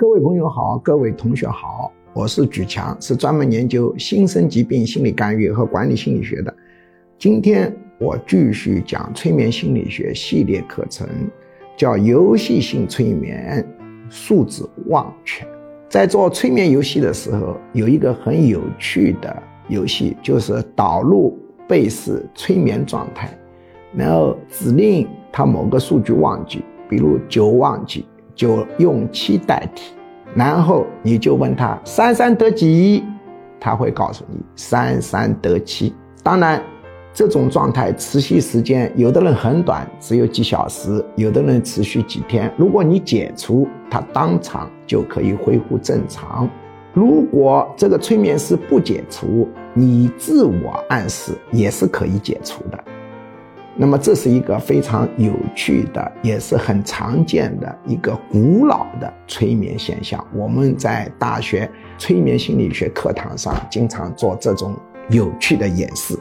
[0.00, 6.56] 各位朋友好，各位同学好，我是举强，是专门研究新生疾病心理干预和管理心理学的。
[7.18, 11.06] 今天我继续讲催眠心理学系列课程，
[11.76, 13.62] 叫游戏性催眠
[14.08, 15.46] 数字忘却。
[15.86, 21.38] 在做催眠游戏的时候，有一个很有趣的游戏，就是导入
[21.68, 23.38] 被试催眠状态，
[23.94, 28.06] 然后指令他某个数据忘记，比如九忘记。
[28.40, 29.92] 就用七代替，
[30.34, 33.04] 然后你就问他三三得几，
[33.60, 35.94] 他会告诉你三三得七。
[36.22, 36.62] 当然，
[37.12, 42.50] 这种状态持续时间，有的人很短，只有几小时；有的人持续几天。
[42.56, 46.48] 如果你解除，他当场就可以恢复正常。
[46.94, 52.62] 如果这个催眠师不解除，你自我暗示也是可以解除。
[53.82, 60.22] 那么这是一个非常有趣的，也是很常见的一个古老的催眠现象。
[60.34, 61.66] 我们在大学
[61.96, 64.76] 催眠心理学课堂上经常做这种
[65.08, 66.14] 有趣的演示。